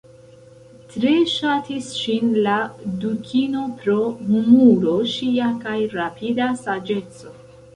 [0.93, 2.55] Tre ŝatis ŝin la
[3.03, 3.99] dukino pro
[4.31, 7.37] humuro ŝia kaj rapida saĝeco.